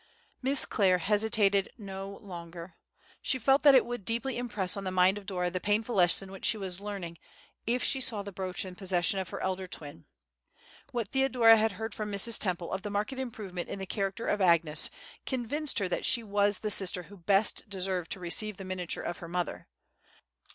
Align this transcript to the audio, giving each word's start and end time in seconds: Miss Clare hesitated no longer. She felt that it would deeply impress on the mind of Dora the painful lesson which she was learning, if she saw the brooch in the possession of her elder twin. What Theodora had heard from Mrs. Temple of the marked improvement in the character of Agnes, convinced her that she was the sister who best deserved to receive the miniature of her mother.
Miss 0.41 0.65
Clare 0.65 0.97
hesitated 0.97 1.69
no 1.77 2.09
longer. 2.23 2.75
She 3.21 3.37
felt 3.37 3.61
that 3.61 3.75
it 3.75 3.85
would 3.85 4.03
deeply 4.03 4.35
impress 4.35 4.75
on 4.75 4.83
the 4.83 4.89
mind 4.89 5.19
of 5.19 5.27
Dora 5.27 5.51
the 5.51 5.59
painful 5.59 5.93
lesson 5.93 6.31
which 6.31 6.43
she 6.43 6.57
was 6.57 6.79
learning, 6.79 7.19
if 7.67 7.83
she 7.83 8.01
saw 8.01 8.23
the 8.23 8.31
brooch 8.31 8.65
in 8.65 8.73
the 8.73 8.77
possession 8.79 9.19
of 9.19 9.29
her 9.29 9.39
elder 9.41 9.67
twin. 9.67 10.05
What 10.91 11.09
Theodora 11.09 11.55
had 11.55 11.73
heard 11.73 11.93
from 11.93 12.11
Mrs. 12.11 12.39
Temple 12.39 12.73
of 12.73 12.81
the 12.81 12.89
marked 12.89 13.13
improvement 13.13 13.69
in 13.69 13.77
the 13.77 13.85
character 13.85 14.25
of 14.25 14.41
Agnes, 14.41 14.89
convinced 15.27 15.77
her 15.77 15.87
that 15.89 16.03
she 16.03 16.23
was 16.23 16.57
the 16.61 16.71
sister 16.71 17.03
who 17.03 17.17
best 17.17 17.69
deserved 17.69 18.09
to 18.13 18.19
receive 18.19 18.57
the 18.57 18.65
miniature 18.65 19.03
of 19.03 19.19
her 19.19 19.27
mother. 19.27 19.67